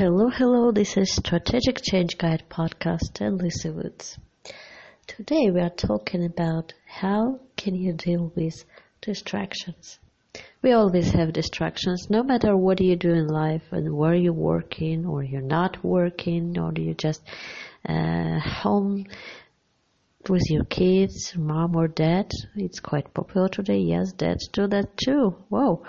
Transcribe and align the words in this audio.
Hello, 0.00 0.30
hello. 0.30 0.72
This 0.72 0.96
is 0.96 1.12
Strategic 1.14 1.82
Change 1.82 2.16
Guide 2.16 2.44
podcast 2.48 3.20
and 3.20 3.38
Lucy 3.38 3.68
Woods. 3.68 4.16
Today 5.06 5.50
we 5.50 5.60
are 5.60 5.68
talking 5.68 6.24
about 6.24 6.72
how 6.86 7.38
can 7.54 7.74
you 7.74 7.92
deal 7.92 8.32
with 8.34 8.64
distractions. 9.02 9.98
We 10.62 10.72
always 10.72 11.10
have 11.10 11.34
distractions, 11.34 12.08
no 12.08 12.22
matter 12.22 12.56
what 12.56 12.80
you 12.80 12.96
do 12.96 13.10
in 13.10 13.26
life 13.26 13.64
and 13.72 13.94
where 13.94 14.14
you're 14.14 14.32
working 14.32 15.04
or 15.04 15.22
you're 15.22 15.42
not 15.42 15.84
working 15.84 16.58
or 16.58 16.72
you're 16.74 16.94
just 16.94 17.20
uh, 17.86 18.38
home 18.40 19.04
with 20.30 20.44
your 20.48 20.64
kids, 20.64 21.34
mom 21.36 21.76
or 21.76 21.88
dad. 21.88 22.30
It's 22.56 22.80
quite 22.80 23.12
popular 23.12 23.50
today. 23.50 23.80
Yes, 23.80 24.12
dads 24.12 24.48
do 24.48 24.66
that 24.66 24.96
too. 24.96 25.36
Wow. 25.50 25.82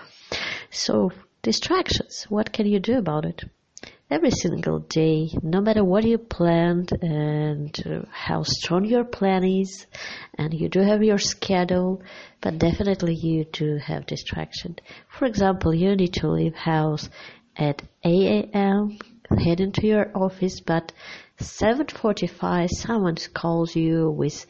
So 0.69 1.11
distractions. 1.41 2.25
What 2.27 2.51
can 2.51 2.65
you 2.65 2.81
do 2.81 2.97
about 2.97 3.23
it? 3.23 3.45
Every 4.11 4.29
single 4.29 4.79
day, 4.79 5.29
no 5.41 5.61
matter 5.61 5.85
what 5.85 6.03
you 6.03 6.17
planned 6.17 6.91
and 7.01 7.81
uh, 7.85 8.01
how 8.11 8.43
strong 8.43 8.83
your 8.83 9.05
plan 9.05 9.45
is, 9.45 9.87
and 10.37 10.53
you 10.53 10.67
do 10.67 10.81
have 10.81 11.01
your 11.01 11.17
schedule, 11.17 12.01
but 12.41 12.59
definitely 12.59 13.15
you 13.15 13.45
do 13.45 13.77
have 13.77 14.05
distraction. 14.05 14.75
For 15.07 15.25
example, 15.25 15.73
you 15.73 15.95
need 15.95 16.13
to 16.15 16.27
leave 16.27 16.55
house 16.55 17.09
at 17.55 17.81
8 18.03 18.49
a.m., 18.53 18.99
head 19.39 19.61
into 19.61 19.87
your 19.87 20.11
office, 20.13 20.59
but 20.59 20.91
7.45 21.39 22.69
someone 22.69 23.15
calls 23.33 23.77
you 23.77 24.11
with 24.11 24.45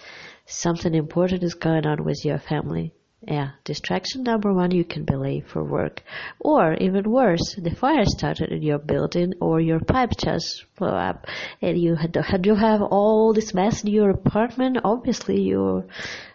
something 0.47 0.95
important 0.95 1.43
is 1.43 1.53
going 1.53 1.85
on 1.85 2.03
with 2.03 2.25
your 2.25 2.39
family 2.39 2.93
yeah, 3.27 3.51
distraction 3.63 4.23
number 4.23 4.51
one, 4.51 4.71
you 4.71 4.83
can 4.83 5.05
be 5.05 5.15
late 5.15 5.47
for 5.47 5.63
work. 5.63 6.01
Or 6.39 6.73
even 6.75 7.11
worse, 7.11 7.55
the 7.55 7.69
fire 7.69 8.05
started 8.05 8.51
in 8.51 8.63
your 8.63 8.79
building 8.79 9.33
or 9.39 9.59
your 9.59 9.79
pipe 9.79 10.11
just 10.17 10.65
blew 10.75 10.87
up 10.87 11.27
and 11.61 11.77
you 11.77 11.95
had, 11.95 12.15
had 12.15 12.45
you 12.47 12.55
have 12.55 12.81
all 12.81 13.33
this 13.33 13.53
mess 13.53 13.83
in 13.83 13.91
your 13.91 14.09
apartment, 14.09 14.79
obviously 14.83 15.39
you 15.39 15.83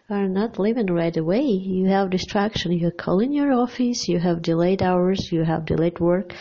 are 0.08 0.28
not 0.28 0.60
living 0.60 0.86
right 0.86 1.16
away. 1.16 1.42
You 1.42 1.88
have 1.88 2.10
distraction. 2.10 2.70
You 2.70 2.92
call 2.92 3.18
in 3.18 3.32
your 3.32 3.52
office, 3.52 4.06
you 4.06 4.20
have 4.20 4.40
delayed 4.40 4.80
hours, 4.80 5.32
you 5.32 5.42
have 5.42 5.66
delayed 5.66 5.98
work. 5.98 6.32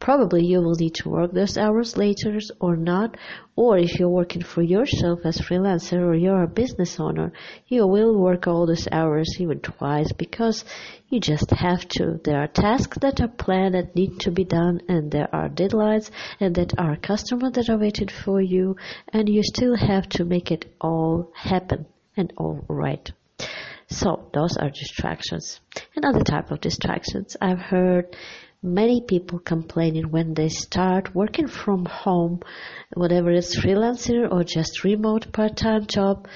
Probably 0.00 0.44
you 0.46 0.60
will 0.60 0.76
need 0.76 0.94
to 0.96 1.08
work 1.08 1.32
those 1.32 1.58
hours 1.58 1.96
later 1.96 2.38
or 2.60 2.76
not. 2.76 3.16
Or 3.56 3.76
if 3.78 3.98
you're 3.98 4.08
working 4.08 4.42
for 4.42 4.62
yourself 4.62 5.20
as 5.24 5.38
freelancer 5.38 6.00
or 6.00 6.14
you're 6.14 6.44
a 6.44 6.48
business 6.48 7.00
owner, 7.00 7.32
you 7.66 7.86
will 7.86 8.16
work 8.16 8.46
all 8.46 8.66
those 8.66 8.86
hours 8.92 9.28
even 9.40 9.58
twice 9.60 10.12
because 10.12 10.64
you 11.08 11.18
just 11.18 11.50
have 11.50 11.86
to. 11.88 12.20
There 12.22 12.40
are 12.40 12.46
tasks 12.46 12.98
that 13.00 13.20
are 13.20 13.28
planned 13.28 13.74
that 13.74 13.96
need 13.96 14.20
to 14.20 14.30
be 14.30 14.44
done 14.44 14.82
and 14.88 15.10
there 15.10 15.28
are 15.34 15.48
deadlines 15.48 16.10
and 16.38 16.54
that 16.54 16.78
are 16.78 16.96
customers 16.96 17.52
that 17.52 17.68
are 17.68 17.78
waiting 17.78 18.08
for 18.08 18.40
you 18.40 18.76
and 19.12 19.28
you 19.28 19.42
still 19.42 19.76
have 19.76 20.08
to 20.10 20.24
make 20.24 20.52
it 20.52 20.72
all 20.80 21.32
happen 21.34 21.86
and 22.16 22.32
all 22.36 22.64
right. 22.68 23.10
So 23.90 24.28
those 24.34 24.56
are 24.58 24.70
distractions. 24.70 25.60
Another 25.96 26.22
type 26.22 26.50
of 26.50 26.60
distractions 26.60 27.36
I've 27.40 27.58
heard 27.58 28.14
many 28.62 29.00
people 29.00 29.38
complaining 29.38 30.10
when 30.10 30.34
they 30.34 30.48
start 30.48 31.14
working 31.14 31.46
from 31.46 31.84
home, 31.86 32.40
whatever 32.94 33.30
it's 33.30 33.58
freelancer 33.58 34.30
or 34.30 34.44
just 34.44 34.84
remote 34.84 35.32
part-time 35.32 35.86
job, 35.86 36.26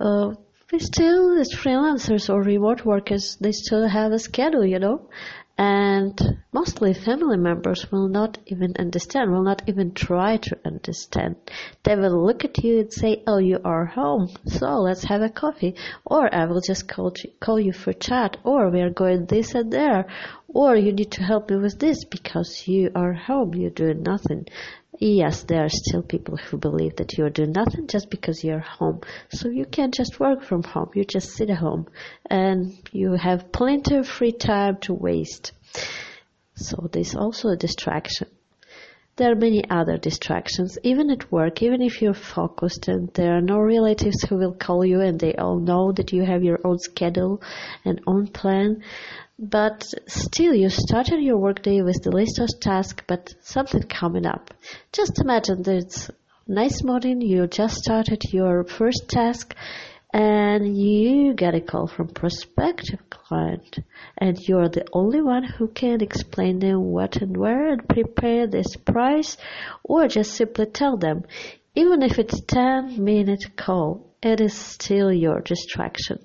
uh, 0.00 0.32
they 0.70 0.78
still, 0.78 1.38
as 1.38 1.54
freelancers 1.54 2.28
or 2.28 2.42
remote 2.42 2.84
workers, 2.84 3.36
they 3.40 3.52
still 3.52 3.88
have 3.88 4.12
a 4.12 4.18
schedule, 4.18 4.66
you 4.66 4.78
know, 4.78 5.08
and 5.58 6.16
mostly 6.52 6.94
family 6.94 7.36
members 7.36 7.90
will 7.90 8.08
not 8.08 8.38
even 8.46 8.74
understand, 8.78 9.32
will 9.32 9.42
not 9.42 9.62
even 9.66 9.92
try 9.92 10.36
to 10.36 10.56
understand. 10.64 11.34
They 11.82 11.96
will 11.96 12.24
look 12.24 12.44
at 12.44 12.62
you 12.62 12.78
and 12.78 12.92
say, 12.92 13.24
oh, 13.26 13.38
you 13.38 13.58
are 13.64 13.84
home, 13.84 14.28
so 14.46 14.78
let's 14.78 15.02
have 15.04 15.20
a 15.20 15.28
coffee, 15.28 15.74
or 16.04 16.32
I 16.32 16.44
will 16.46 16.60
just 16.60 16.86
call, 16.86 17.12
call 17.40 17.58
you 17.58 17.72
for 17.72 17.92
chat, 17.92 18.36
or 18.44 18.70
we 18.70 18.80
are 18.80 18.90
going 18.90 19.26
this 19.26 19.54
and 19.56 19.72
there, 19.72 20.06
or 20.46 20.76
you 20.76 20.92
need 20.92 21.10
to 21.12 21.24
help 21.24 21.50
me 21.50 21.56
with 21.56 21.78
this 21.80 22.04
because 22.04 22.68
you 22.68 22.90
are 22.94 23.12
home, 23.12 23.54
you're 23.54 23.70
doing 23.70 24.02
nothing. 24.02 24.46
Yes, 25.00 25.44
there 25.44 25.64
are 25.64 25.68
still 25.68 26.02
people 26.02 26.36
who 26.36 26.58
believe 26.58 26.96
that 26.96 27.16
you're 27.16 27.30
doing 27.30 27.52
nothing 27.52 27.86
just 27.86 28.10
because 28.10 28.42
you're 28.42 28.58
home. 28.58 29.00
So 29.30 29.48
you 29.48 29.64
can't 29.64 29.94
just 29.94 30.18
work 30.18 30.42
from 30.42 30.64
home. 30.64 30.90
You 30.94 31.04
just 31.04 31.30
sit 31.30 31.50
at 31.50 31.58
home 31.58 31.86
and 32.28 32.76
you 32.90 33.12
have 33.12 33.52
plenty 33.52 33.94
of 33.94 34.08
free 34.08 34.32
time 34.32 34.78
to 34.82 34.94
waste. 34.94 35.52
So 36.56 36.88
there's 36.92 37.14
also 37.14 37.50
a 37.50 37.56
distraction. 37.56 38.26
There 39.14 39.30
are 39.30 39.36
many 39.36 39.68
other 39.70 39.98
distractions, 39.98 40.78
even 40.82 41.10
at 41.10 41.30
work, 41.30 41.62
even 41.62 41.80
if 41.80 42.02
you're 42.02 42.14
focused 42.14 42.88
and 42.88 43.12
there 43.14 43.36
are 43.36 43.40
no 43.40 43.58
relatives 43.58 44.22
who 44.24 44.36
will 44.36 44.54
call 44.54 44.84
you 44.84 45.00
and 45.00 45.18
they 45.18 45.34
all 45.34 45.60
know 45.60 45.92
that 45.92 46.12
you 46.12 46.24
have 46.24 46.42
your 46.42 46.60
own 46.64 46.78
schedule 46.78 47.40
and 47.84 48.00
own 48.06 48.26
plan. 48.26 48.82
But 49.40 49.84
still, 50.08 50.52
you 50.52 50.68
started 50.68 51.22
your 51.22 51.38
workday 51.38 51.80
with 51.80 52.02
the 52.02 52.10
list 52.10 52.40
of 52.40 52.48
tasks, 52.60 53.04
but 53.06 53.36
something 53.40 53.84
coming 53.84 54.26
up. 54.26 54.52
Just 54.92 55.20
imagine 55.20 55.62
that 55.62 55.76
it's 55.76 56.10
nice 56.48 56.82
morning, 56.82 57.20
you 57.20 57.46
just 57.46 57.76
started 57.76 58.20
your 58.32 58.64
first 58.64 59.08
task, 59.08 59.54
and 60.12 60.76
you 60.76 61.34
get 61.34 61.54
a 61.54 61.60
call 61.60 61.86
from 61.86 62.08
prospective 62.08 63.08
client, 63.10 63.78
and 64.16 64.36
you're 64.40 64.70
the 64.70 64.88
only 64.92 65.22
one 65.22 65.44
who 65.44 65.68
can 65.68 66.00
explain 66.00 66.58
them 66.58 66.86
what 66.90 67.22
and 67.22 67.36
where 67.36 67.68
and 67.68 67.88
prepare 67.88 68.48
this 68.48 68.74
price, 68.74 69.36
or 69.84 70.08
just 70.08 70.32
simply 70.32 70.66
tell 70.66 70.96
them, 70.96 71.22
even 71.76 72.02
if 72.02 72.18
it's 72.18 72.40
10 72.40 73.04
minute 73.04 73.54
call, 73.54 74.07
it 74.20 74.40
is 74.40 74.54
still 74.54 75.12
your 75.12 75.40
distraction. 75.40 76.18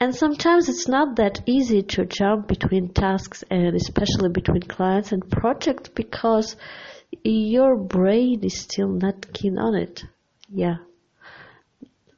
And 0.00 0.14
sometimes 0.14 0.68
it's 0.68 0.86
not 0.86 1.16
that 1.16 1.40
easy 1.46 1.82
to 1.82 2.06
jump 2.06 2.46
between 2.46 2.92
tasks 2.92 3.42
and 3.50 3.74
especially 3.74 4.28
between 4.28 4.62
clients 4.62 5.10
and 5.10 5.28
projects 5.28 5.88
because 5.88 6.56
your 7.24 7.76
brain 7.76 8.44
is 8.44 8.60
still 8.60 8.88
not 8.88 9.32
keen 9.32 9.58
on 9.58 9.74
it. 9.74 10.04
Yeah. 10.48 10.76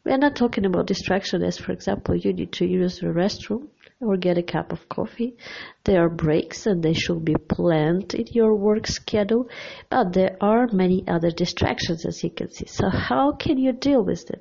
We're 0.05 0.19
not 0.19 0.37
talking 0.37 0.67
about 0.67 0.87
distraction 0.87 1.43
as, 1.43 1.57
for 1.57 1.73
example, 1.73 2.15
you 2.15 2.35
need 2.35 2.53
to 2.55 2.67
use 2.67 2.99
the 2.99 3.07
restroom 3.07 3.69
or 4.01 4.19
get 4.19 4.37
a 4.37 4.43
cup 4.43 4.73
of 4.73 4.87
coffee. 4.91 5.39
There 5.85 6.05
are 6.05 6.11
breaks 6.11 6.67
and 6.67 6.83
they 6.83 6.93
should 6.93 7.25
be 7.25 7.37
planned 7.49 8.13
in 8.13 8.27
your 8.27 8.55
work 8.55 8.87
schedule, 8.87 9.49
but 9.89 10.13
there 10.13 10.37
are 10.43 10.67
many 10.71 11.05
other 11.09 11.31
distractions 11.31 12.05
as 12.05 12.23
you 12.23 12.29
can 12.29 12.51
see. 12.51 12.67
So 12.67 12.91
how 12.91 13.33
can 13.33 13.57
you 13.57 13.73
deal 13.73 14.05
with 14.05 14.27
them? 14.27 14.41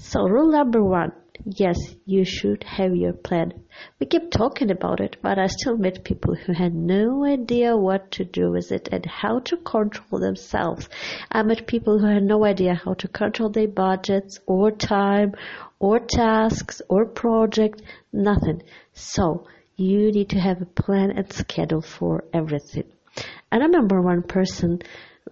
So 0.00 0.28
rule 0.28 0.52
number 0.52 0.82
one, 0.82 1.10
yes, 1.44 1.76
you 2.06 2.24
should 2.24 2.62
have 2.62 2.94
your 2.94 3.12
plan. 3.12 3.52
We 3.98 4.06
keep 4.06 4.30
talking 4.30 4.70
about 4.70 5.00
it, 5.00 5.16
but 5.22 5.40
I 5.40 5.48
still 5.48 5.76
met 5.76 6.04
people 6.04 6.36
who 6.36 6.52
had 6.52 6.72
no 6.72 7.24
idea 7.24 7.76
what 7.76 8.12
to 8.12 8.24
do 8.24 8.52
with 8.52 8.70
it 8.70 8.88
and 8.92 9.04
how 9.04 9.40
to 9.40 9.56
control 9.56 10.20
themselves. 10.20 10.88
I 11.32 11.42
met 11.42 11.66
people 11.66 11.98
who 11.98 12.06
had 12.06 12.22
no 12.22 12.44
idea 12.44 12.74
how 12.74 12.94
to 12.94 13.08
control 13.08 13.50
their 13.50 13.66
budgets 13.66 14.38
or 14.46 14.70
time 14.70 15.34
or 15.80 15.98
tasks 15.98 16.80
or 16.88 17.04
project, 17.04 17.82
nothing. 18.12 18.62
So 18.92 19.48
you 19.74 20.12
need 20.12 20.30
to 20.30 20.38
have 20.38 20.62
a 20.62 20.66
plan 20.66 21.10
and 21.10 21.32
schedule 21.32 21.82
for 21.82 22.22
everything. 22.32 22.84
I 23.50 23.56
remember 23.56 24.00
one 24.00 24.22
person 24.22 24.80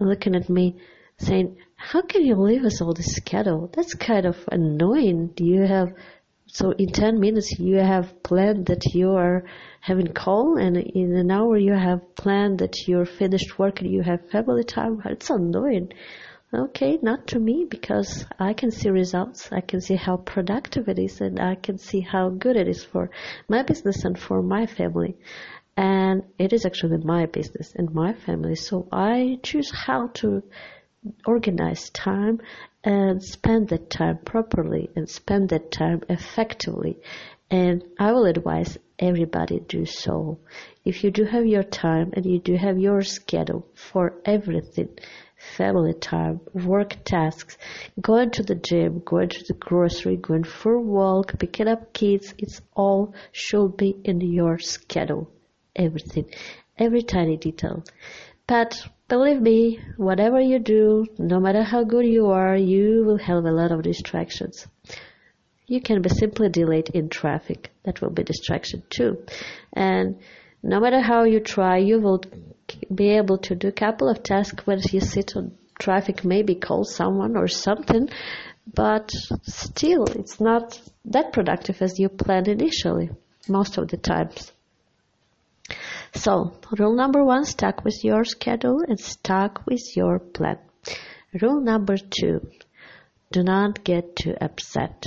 looking 0.01 0.35
at 0.35 0.51
me 0.51 0.77
saying, 1.19 1.57
how 1.77 2.03
can 2.03 2.25
you 2.25 2.35
leave 2.37 2.65
us 2.65 2.81
all 2.81 2.93
this 2.93 3.15
schedule? 3.15 3.71
That's 3.73 3.95
kind 3.95 4.27
of 4.27 4.37
annoying. 4.51 5.29
Do 5.35 5.45
you 5.45 5.63
have, 5.63 5.89
so 6.47 6.73
in 6.73 6.89
10 6.89 7.21
minutes 7.21 7.59
you 7.59 7.77
have 7.77 8.23
planned 8.23 8.67
that 8.67 8.85
you 8.95 9.13
are 9.13 9.45
having 9.81 10.13
call 10.13 10.57
and 10.57 10.77
in 10.77 11.17
an 11.17 11.31
hour 11.31 11.57
you 11.57 11.73
have 11.73 12.15
planned 12.17 12.59
that 12.59 12.87
you're 12.87 13.07
finished 13.07 13.59
work 13.59 13.81
and 13.81 13.91
you 13.91 14.03
have 14.03 14.31
family 14.31 14.65
time. 14.65 15.01
It's 15.05 15.31
annoying. 15.31 15.93
Okay, 16.55 16.99
not 17.03 17.27
to 17.29 17.39
me 17.39 17.67
because 17.69 18.25
I 18.39 18.53
can 18.53 18.71
see 18.71 18.89
results. 18.89 19.51
I 19.53 19.61
can 19.61 19.81
see 19.81 19.97
how 19.97 20.17
productive 20.17 20.89
it 20.89 20.99
is 20.99 21.21
and 21.21 21.41
I 21.41 21.57
can 21.57 21.79
see 21.79 22.01
how 22.01 22.31
good 22.31 22.57
it 22.57 22.69
is 22.69 22.85
for 22.85 23.11
my 23.49 23.63
business 23.63 24.05
and 24.05 24.19
for 24.19 24.43
my 24.43 24.67
family. 24.67 25.17
And 25.77 26.23
it 26.39 26.53
is 26.53 26.65
actually 26.65 26.99
my 26.99 27.27
business 27.27 27.75
and 27.75 27.93
my 27.93 28.15
family. 28.15 28.55
So 28.55 28.89
I 28.91 29.39
choose 29.43 29.71
how 29.71 30.09
to 30.15 30.43
organize 31.27 31.91
time 31.91 32.41
and 32.85 33.23
spend 33.23 33.69
that 33.69 33.91
time 33.91 34.19
properly 34.25 34.91
and 34.95 35.09
spend 35.09 35.49
that 35.51 35.71
time 35.71 36.03
effectively. 36.09 36.99
And 37.51 37.85
I 37.99 38.13
will 38.13 38.27
advise 38.27 38.79
everybody 38.99 39.61
do 39.61 39.87
so. 39.87 40.39
If 40.85 41.05
you 41.05 41.11
do 41.11 41.25
have 41.25 41.47
your 41.47 41.63
time 41.63 42.13
and 42.15 42.25
you 42.25 42.39
do 42.41 42.57
have 42.57 42.79
your 42.79 43.03
schedule 43.03 43.67
for 43.75 44.15
everything, 44.25 44.89
family 45.37 45.95
time, 45.95 46.41
work 46.55 46.97
tasks, 47.05 47.57
going 48.01 48.31
to 48.33 48.43
the 48.43 48.55
gym, 48.55 49.03
going 49.05 49.29
to 49.29 49.45
the 49.47 49.55
grocery, 49.55 50.17
going 50.17 50.45
for 50.45 50.75
a 50.75 50.81
walk, 50.81 51.39
picking 51.39 51.69
up 51.69 51.93
kids, 51.93 52.35
it's 52.39 52.61
all 52.75 53.15
should 53.33 53.77
be 53.77 53.97
in 54.05 54.21
your 54.21 54.59
schedule. 54.59 55.31
Everything. 55.75 56.27
Every 56.79 57.03
tiny 57.03 57.37
detail. 57.37 57.85
But 58.47 58.89
Believe 59.09 59.41
me, 59.41 59.79
whatever 59.97 60.41
you 60.41 60.59
do, 60.59 61.07
no 61.17 61.39
matter 61.39 61.63
how 61.63 61.85
good 61.85 62.07
you 62.07 62.27
are, 62.27 62.57
you 62.57 63.05
will 63.07 63.19
have 63.19 63.45
a 63.45 63.53
lot 63.53 63.71
of 63.71 63.83
distractions. 63.83 64.67
You 65.69 65.81
can 65.81 66.03
be 66.03 66.09
simply 66.09 66.49
delayed 66.49 66.89
in 66.89 67.09
traffic. 67.09 67.71
That 67.85 68.01
will 68.01 68.11
be 68.11 68.25
distraction 68.25 68.83
too. 68.91 69.25
And 69.73 70.19
no 70.61 70.81
matter 70.81 71.01
how 71.01 71.23
you 71.23 71.39
try, 71.39 71.77
you 71.79 72.01
will 72.01 72.21
be 72.93 73.11
able 73.11 73.39
to 73.39 73.55
do 73.55 73.69
a 73.69 73.73
couple 73.73 74.09
of 74.09 74.25
tasks 74.25 74.67
when 74.67 74.81
you 74.91 75.01
sit 75.01 75.37
on 75.37 75.57
traffic, 75.79 76.25
maybe 76.25 76.57
call 76.57 76.83
someone 76.83 77.37
or 77.37 77.47
something, 77.47 78.09
but 78.75 79.13
still 79.43 80.05
it's 80.05 80.41
not 80.41 80.81
that 81.05 81.33
productive 81.33 81.81
as 81.81 82.01
you 82.01 82.09
planned 82.09 82.49
initially, 82.49 83.11
most 83.49 83.79
of 83.79 83.87
the 83.87 83.97
times. 83.97 84.51
So, 86.15 86.59
rule 86.79 86.95
number 86.95 87.25
one, 87.25 87.45
stuck 87.45 87.85
with 87.85 88.05
your 88.05 88.25
schedule 88.25 88.83
and 88.87 88.99
stuck 88.99 89.67
with 89.67 89.97
your 89.97 90.19
plan. 90.19 90.59
Rule 91.41 91.61
number 91.61 91.97
two, 91.97 92.41
do 93.33 93.43
not 93.43 93.85
get 93.85 94.17
too 94.17 94.35
upset. 94.41 95.07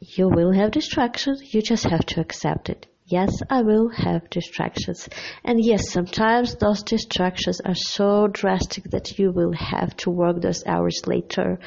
You 0.00 0.28
will 0.28 0.52
have 0.52 0.72
distractions, 0.72 1.54
you 1.54 1.62
just 1.62 1.84
have 1.84 2.04
to 2.06 2.20
accept 2.20 2.68
it. 2.68 2.86
Yes, 3.06 3.42
I 3.50 3.62
will 3.62 3.88
have 3.88 4.30
distractions. 4.30 5.08
And 5.44 5.62
yes, 5.62 5.90
sometimes 5.90 6.54
those 6.56 6.82
distractions 6.82 7.60
are 7.60 7.74
so 7.74 8.28
drastic 8.28 8.84
that 8.90 9.18
you 9.18 9.32
will 9.32 9.52
have 9.52 9.96
to 9.98 10.10
work 10.10 10.40
those 10.40 10.64
hours 10.66 11.02
later. 11.06 11.58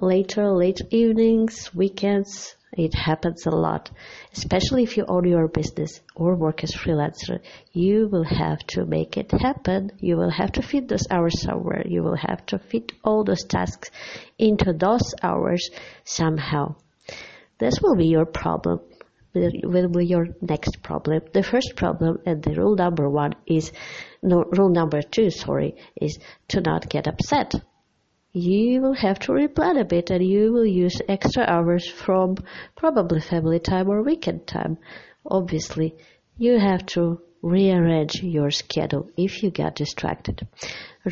Later, 0.00 0.50
late 0.52 0.80
evenings, 0.90 1.74
weekends, 1.74 2.56
it 2.72 2.94
happens 2.94 3.46
a 3.46 3.50
lot, 3.50 3.90
especially 4.32 4.82
if 4.82 4.96
you 4.96 5.04
own 5.08 5.24
your 5.24 5.48
business 5.48 6.00
or 6.14 6.36
work 6.36 6.62
as 6.62 6.72
freelancer. 6.72 7.40
You 7.72 8.08
will 8.10 8.24
have 8.24 8.58
to 8.68 8.84
make 8.84 9.16
it 9.16 9.30
happen. 9.32 9.90
You 9.98 10.16
will 10.16 10.30
have 10.30 10.52
to 10.52 10.62
fit 10.62 10.88
those 10.88 11.06
hours 11.10 11.40
somewhere. 11.40 11.82
You 11.86 12.02
will 12.02 12.16
have 12.16 12.44
to 12.46 12.58
fit 12.58 12.92
all 13.02 13.24
those 13.24 13.44
tasks 13.44 13.90
into 14.38 14.72
those 14.72 15.14
hours 15.22 15.70
somehow. 16.04 16.76
This 17.58 17.80
will 17.82 17.96
be 17.96 18.06
your 18.06 18.26
problem. 18.26 18.80
Will 19.34 19.88
be 19.88 20.06
your 20.06 20.28
next 20.40 20.82
problem. 20.82 21.22
The 21.32 21.42
first 21.42 21.76
problem 21.76 22.18
and 22.26 22.42
the 22.42 22.54
rule 22.54 22.76
number 22.76 23.08
one 23.08 23.34
is, 23.46 23.72
no, 24.22 24.44
rule 24.44 24.70
number 24.70 25.00
two, 25.02 25.30
sorry, 25.30 25.76
is 26.00 26.18
to 26.48 26.60
not 26.60 26.88
get 26.88 27.06
upset 27.06 27.54
you 28.38 28.80
will 28.80 28.94
have 28.94 29.18
to 29.20 29.32
replan 29.32 29.80
a 29.80 29.84
bit 29.84 30.10
and 30.10 30.24
you 30.24 30.52
will 30.52 30.66
use 30.66 31.00
extra 31.08 31.44
hours 31.44 31.88
from 31.88 32.36
probably 32.76 33.20
family 33.20 33.58
time 33.58 33.88
or 33.88 34.02
weekend 34.02 34.46
time. 34.46 34.78
Obviously, 35.26 35.94
you 36.36 36.58
have 36.58 36.86
to 36.86 37.20
rearrange 37.42 38.22
your 38.22 38.50
schedule 38.50 39.10
if 39.16 39.42
you 39.42 39.50
get 39.50 39.76
distracted. 39.76 40.46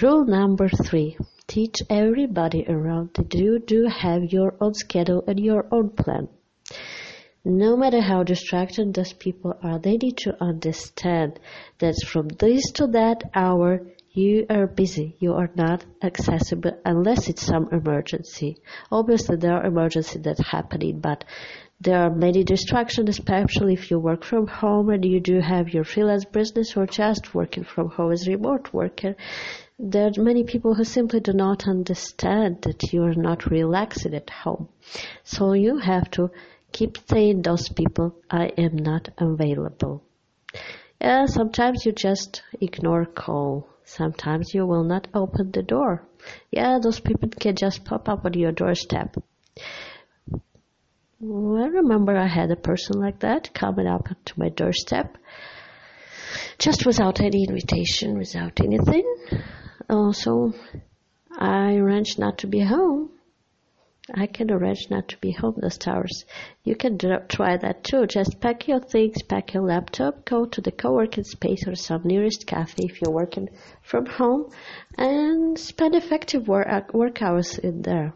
Rule 0.02 0.24
number 0.24 0.68
three. 0.68 1.16
Teach 1.46 1.76
everybody 1.88 2.64
around 2.68 3.10
that 3.14 3.34
you 3.34 3.58
do 3.58 3.86
have 3.86 4.32
your 4.32 4.54
own 4.60 4.74
schedule 4.74 5.22
and 5.26 5.38
your 5.38 5.66
own 5.70 5.90
plan. 5.90 6.28
No 7.44 7.76
matter 7.76 8.00
how 8.00 8.24
distracted 8.24 8.92
those 8.92 9.12
people 9.12 9.54
are, 9.62 9.78
they 9.78 9.96
need 9.96 10.16
to 10.18 10.36
understand 10.42 11.38
that 11.78 11.94
from 12.04 12.26
this 12.26 12.72
to 12.72 12.88
that 12.88 13.22
hour, 13.34 13.86
you 14.16 14.46
are 14.48 14.66
busy. 14.66 15.14
You 15.18 15.34
are 15.34 15.50
not 15.54 15.84
accessible 16.02 16.80
unless 16.86 17.28
it's 17.28 17.42
some 17.42 17.68
emergency. 17.70 18.56
Obviously, 18.90 19.36
there 19.36 19.52
are 19.52 19.66
emergencies 19.66 20.22
that 20.22 20.38
happening, 20.38 21.00
but 21.00 21.24
there 21.82 22.00
are 22.00 22.10
many 22.10 22.42
distractions, 22.42 23.10
especially 23.10 23.74
if 23.74 23.90
you 23.90 23.98
work 23.98 24.24
from 24.24 24.46
home 24.46 24.88
and 24.88 25.04
you 25.04 25.20
do 25.20 25.40
have 25.40 25.68
your 25.68 25.84
freelance 25.84 26.24
business 26.24 26.74
or 26.78 26.86
just 26.86 27.34
working 27.34 27.64
from 27.64 27.90
home 27.90 28.12
as 28.12 28.26
remote 28.26 28.72
worker. 28.72 29.16
There 29.78 30.06
are 30.06 30.22
many 30.22 30.44
people 30.44 30.72
who 30.72 30.84
simply 30.84 31.20
do 31.20 31.34
not 31.34 31.68
understand 31.68 32.62
that 32.62 32.94
you 32.94 33.02
are 33.02 33.14
not 33.14 33.44
relaxing 33.44 34.14
at 34.14 34.30
home. 34.30 34.70
So 35.24 35.52
you 35.52 35.76
have 35.76 36.10
to 36.12 36.30
keep 36.72 36.96
saying 37.06 37.42
those 37.42 37.68
people, 37.68 38.16
I 38.30 38.46
am 38.56 38.76
not 38.76 39.10
available. 39.18 40.02
Yeah, 41.02 41.26
sometimes 41.26 41.84
you 41.84 41.92
just 41.92 42.42
ignore 42.58 43.04
call 43.04 43.68
Sometimes 43.88 44.52
you 44.52 44.66
will 44.66 44.82
not 44.82 45.06
open 45.14 45.52
the 45.52 45.62
door. 45.62 46.02
Yeah, 46.50 46.80
those 46.82 46.98
people 46.98 47.28
can 47.28 47.54
just 47.54 47.84
pop 47.84 48.08
up 48.08 48.24
on 48.24 48.34
your 48.34 48.50
doorstep. 48.50 49.16
Well, 51.20 51.62
I 51.64 51.68
remember 51.68 52.16
I 52.16 52.26
had 52.26 52.50
a 52.50 52.56
person 52.56 53.00
like 53.00 53.20
that 53.20 53.54
coming 53.54 53.86
up 53.86 54.08
to 54.24 54.32
my 54.36 54.48
doorstep 54.48 55.16
just 56.58 56.84
without 56.84 57.20
any 57.20 57.44
invitation, 57.48 58.18
without 58.18 58.60
anything. 58.60 59.04
Also, 59.88 60.52
I 61.30 61.76
arranged 61.76 62.18
not 62.18 62.38
to 62.38 62.48
be 62.48 62.60
home 62.60 63.10
I 64.14 64.28
can 64.28 64.52
arrange 64.52 64.88
not 64.88 65.08
to 65.08 65.16
be 65.18 65.32
home 65.32 65.56
those 65.56 65.84
hours. 65.84 66.26
You 66.62 66.76
can 66.76 66.96
try 66.96 67.56
that 67.56 67.82
too. 67.82 68.06
Just 68.06 68.40
pack 68.40 68.68
your 68.68 68.78
things, 68.78 69.20
pack 69.22 69.52
your 69.52 69.64
laptop, 69.64 70.24
go 70.24 70.46
to 70.46 70.60
the 70.60 70.70
co-working 70.70 71.24
space 71.24 71.66
or 71.66 71.74
some 71.74 72.02
nearest 72.04 72.46
cafe 72.46 72.84
if 72.84 73.02
you're 73.02 73.12
working 73.12 73.48
from 73.82 74.06
home, 74.06 74.50
and 74.96 75.58
spend 75.58 75.96
effective 75.96 76.46
work, 76.46 76.68
uh, 76.70 76.82
work 76.92 77.20
hours 77.20 77.58
in 77.58 77.82
there. 77.82 78.14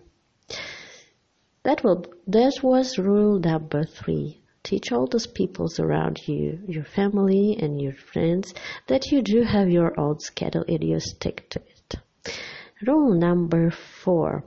That 1.64 1.82
will. 1.82 2.06
That 2.28 2.60
was 2.62 2.96
rule 2.96 3.40
number 3.40 3.82
three. 3.82 4.40
Teach 4.62 4.92
all 4.92 5.08
those 5.08 5.26
peoples 5.26 5.80
around 5.80 6.18
you, 6.28 6.60
your 6.68 6.84
family 6.84 7.58
and 7.60 7.80
your 7.80 7.94
friends, 7.94 8.54
that 8.86 9.10
you 9.10 9.22
do 9.22 9.42
have 9.42 9.68
your 9.68 9.98
own 9.98 10.20
schedule 10.20 10.64
and 10.68 10.84
you 10.84 11.00
stick 11.00 11.48
to 11.50 11.60
it. 11.60 11.96
Rule 12.86 13.12
number 13.18 13.70
four 13.70 14.44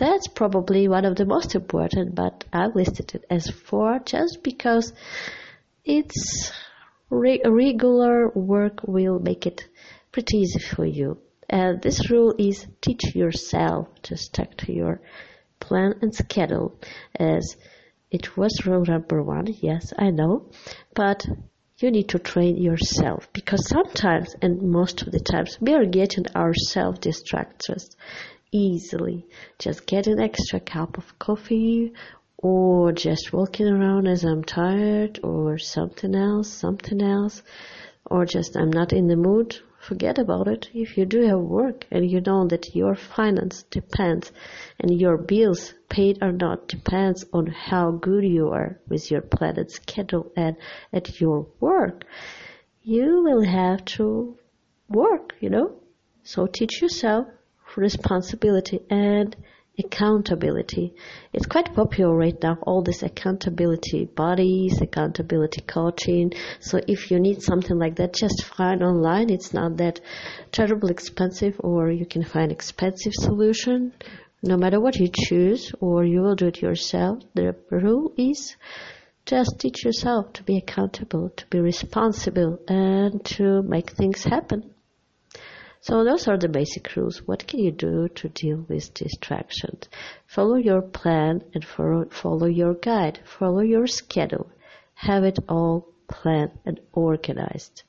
that's 0.00 0.28
probably 0.28 0.88
one 0.88 1.04
of 1.04 1.14
the 1.14 1.26
most 1.26 1.54
important, 1.54 2.14
but 2.14 2.44
I've 2.50 2.74
listed 2.74 3.14
it 3.14 3.26
as 3.28 3.50
four 3.50 3.98
just 3.98 4.42
because 4.42 4.94
it's 5.84 6.50
re- 7.10 7.42
regular 7.44 8.30
work 8.30 8.80
will 8.86 9.18
make 9.18 9.46
it 9.46 9.68
pretty 10.10 10.38
easy 10.38 10.58
for 10.58 10.86
you. 10.86 11.18
And 11.50 11.82
this 11.82 12.10
rule 12.10 12.34
is 12.38 12.66
teach 12.80 13.14
yourself 13.14 13.88
to 14.04 14.16
stick 14.16 14.56
to 14.58 14.72
your 14.72 15.02
plan 15.60 15.96
and 16.00 16.14
schedule 16.14 16.80
as 17.14 17.58
it 18.10 18.38
was 18.38 18.64
rule 18.64 18.86
number 18.86 19.22
one. 19.22 19.48
Yes, 19.60 19.92
I 19.98 20.10
know, 20.10 20.46
but 20.94 21.26
you 21.76 21.90
need 21.90 22.08
to 22.08 22.18
train 22.18 22.56
yourself 22.56 23.30
because 23.34 23.68
sometimes 23.68 24.34
and 24.40 24.62
most 24.62 25.02
of 25.02 25.12
the 25.12 25.20
times 25.20 25.58
we 25.60 25.74
are 25.74 25.84
getting 25.84 26.26
ourselves 26.34 27.00
distracted 27.00 27.82
easily. 28.52 29.26
Just 29.58 29.86
get 29.86 30.06
an 30.06 30.20
extra 30.20 30.60
cup 30.60 30.98
of 30.98 31.18
coffee 31.18 31.92
or 32.38 32.92
just 32.92 33.32
walking 33.32 33.68
around 33.68 34.06
as 34.06 34.24
I'm 34.24 34.42
tired 34.44 35.20
or 35.22 35.58
something 35.58 36.14
else, 36.14 36.50
something 36.50 37.02
else, 37.02 37.42
or 38.06 38.24
just 38.24 38.56
I'm 38.56 38.70
not 38.70 38.92
in 38.92 39.06
the 39.08 39.16
mood. 39.16 39.58
Forget 39.78 40.18
about 40.18 40.46
it. 40.46 40.68
If 40.74 40.98
you 40.98 41.06
do 41.06 41.22
have 41.22 41.40
work 41.40 41.86
and 41.90 42.10
you 42.10 42.20
know 42.20 42.46
that 42.48 42.74
your 42.74 42.94
finance 42.94 43.62
depends 43.64 44.30
and 44.78 45.00
your 45.00 45.16
bills 45.16 45.72
paid 45.88 46.18
or 46.22 46.32
not 46.32 46.68
depends 46.68 47.24
on 47.32 47.46
how 47.46 47.92
good 47.92 48.24
you 48.24 48.48
are 48.50 48.78
with 48.88 49.10
your 49.10 49.22
planned 49.22 49.70
schedule 49.70 50.30
and 50.36 50.56
at 50.92 51.20
your 51.20 51.46
work, 51.60 52.04
you 52.82 53.22
will 53.22 53.42
have 53.42 53.84
to 53.96 54.36
work, 54.88 55.34
you 55.40 55.48
know. 55.48 55.76
So 56.24 56.46
teach 56.46 56.82
yourself 56.82 57.26
responsibility 57.76 58.80
and 58.90 59.36
accountability. 59.78 60.94
It's 61.32 61.46
quite 61.46 61.74
popular 61.74 62.14
right 62.14 62.36
now, 62.42 62.58
all 62.62 62.82
this 62.82 63.02
accountability 63.02 64.04
bodies, 64.04 64.80
accountability 64.80 65.62
coaching. 65.62 66.32
So 66.60 66.80
if 66.86 67.10
you 67.10 67.18
need 67.18 67.42
something 67.42 67.78
like 67.78 67.96
that, 67.96 68.14
just 68.14 68.44
find 68.44 68.82
online. 68.82 69.30
It's 69.30 69.52
not 69.52 69.76
that 69.78 70.00
terribly 70.52 70.92
expensive 70.92 71.56
or 71.60 71.90
you 71.90 72.06
can 72.06 72.24
find 72.24 72.52
expensive 72.52 73.12
solution. 73.14 73.92
No 74.42 74.56
matter 74.56 74.80
what 74.80 74.96
you 74.96 75.08
choose 75.12 75.72
or 75.80 76.04
you 76.04 76.22
will 76.22 76.34
do 76.34 76.46
it 76.46 76.62
yourself, 76.62 77.22
the 77.34 77.54
rule 77.70 78.12
is 78.16 78.56
just 79.26 79.58
teach 79.58 79.84
yourself 79.84 80.32
to 80.32 80.42
be 80.42 80.56
accountable, 80.56 81.30
to 81.36 81.46
be 81.48 81.60
responsible 81.60 82.58
and 82.66 83.24
to 83.24 83.62
make 83.62 83.90
things 83.90 84.24
happen. 84.24 84.74
So 85.82 86.04
those 86.04 86.28
are 86.28 86.36
the 86.36 86.48
basic 86.48 86.94
rules. 86.94 87.26
What 87.26 87.46
can 87.46 87.60
you 87.60 87.70
do 87.70 88.08
to 88.08 88.28
deal 88.28 88.66
with 88.68 88.92
distractions? 88.92 89.88
Follow 90.26 90.56
your 90.56 90.82
plan 90.82 91.42
and 91.54 91.64
follow, 91.64 92.04
follow 92.10 92.46
your 92.46 92.74
guide. 92.74 93.20
Follow 93.24 93.60
your 93.60 93.86
schedule. 93.86 94.50
Have 94.94 95.24
it 95.24 95.38
all 95.48 95.88
planned 96.06 96.58
and 96.66 96.80
organized. 96.92 97.84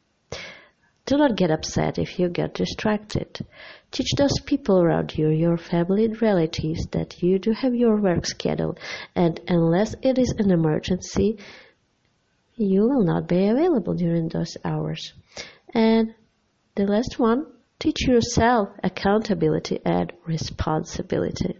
Do 1.05 1.17
not 1.17 1.36
get 1.36 1.51
upset 1.51 1.98
if 1.98 2.17
you 2.17 2.29
get 2.29 2.53
distracted. 2.53 3.45
Teach 3.91 4.12
those 4.15 4.39
people 4.45 4.81
around 4.81 5.17
you, 5.17 5.27
your 5.29 5.57
family 5.57 6.05
and 6.05 6.21
relatives, 6.21 6.86
that 6.91 7.21
you 7.21 7.39
do 7.39 7.51
have 7.51 7.75
your 7.75 8.00
work 8.00 8.25
schedule 8.25 8.77
and 9.15 9.41
unless 9.50 9.95
it 10.01 10.17
is 10.17 10.33
an 10.38 10.51
emergency, 10.51 11.39
you 12.55 12.83
will 12.83 13.03
not 13.03 13.27
be 13.27 13.48
available 13.48 13.95
during 13.95 14.29
those 14.29 14.55
hours. 14.63 15.13
And 15.74 16.13
the 16.75 16.86
last 16.86 17.19
one, 17.19 17.48
teach 17.81 18.07
yourself 18.07 18.69
accountability 18.83 19.79
and 19.83 20.13
responsibility. 20.25 21.57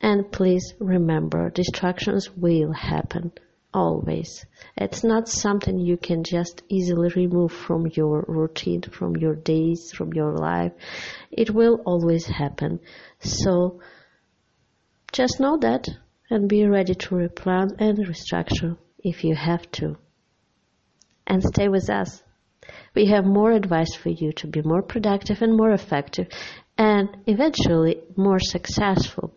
And 0.00 0.30
please 0.30 0.74
remember, 0.80 1.48
distractions 1.50 2.28
will 2.36 2.72
happen 2.72 3.32
always. 3.72 4.44
It's 4.76 5.04
not 5.04 5.28
something 5.28 5.78
you 5.78 5.96
can 5.96 6.24
just 6.24 6.62
easily 6.68 7.10
remove 7.14 7.52
from 7.52 7.86
your 7.94 8.24
routine, 8.26 8.82
from 8.82 9.16
your 9.16 9.36
days, 9.36 9.92
from 9.94 10.12
your 10.12 10.32
life. 10.36 10.72
It 11.30 11.50
will 11.50 11.82
always 11.86 12.26
happen. 12.26 12.80
So 13.20 13.80
just 15.12 15.38
know 15.38 15.56
that 15.58 15.86
and 16.30 16.48
be 16.48 16.66
ready 16.66 16.94
to 16.94 17.14
replan 17.14 17.76
and 17.78 17.98
restructure 17.98 18.76
if 18.98 19.22
you 19.22 19.36
have 19.36 19.70
to. 19.72 19.96
And 21.26 21.44
stay 21.44 21.68
with 21.68 21.88
us. 21.90 22.22
We 22.98 23.06
have 23.10 23.24
more 23.24 23.52
advice 23.52 23.94
for 23.94 24.08
you 24.08 24.32
to 24.32 24.48
be 24.48 24.60
more 24.60 24.82
productive 24.82 25.40
and 25.40 25.56
more 25.56 25.70
effective 25.70 26.26
and 26.76 27.08
eventually 27.28 28.00
more 28.16 28.40
successful. 28.40 29.36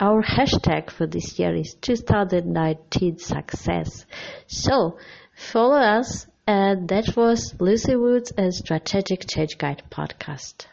Our 0.00 0.24
hashtag 0.24 0.90
for 0.90 1.06
this 1.06 1.38
year 1.38 1.54
is 1.54 1.76
2019 1.80 3.18
success. 3.18 4.06
So 4.48 4.98
follow 5.36 5.78
us 5.78 6.26
and 6.48 6.88
that 6.88 7.16
was 7.16 7.54
Lucy 7.60 7.94
Woods 7.94 8.32
and 8.36 8.52
Strategic 8.52 9.28
Change 9.30 9.56
Guide 9.56 9.84
podcast. 9.88 10.66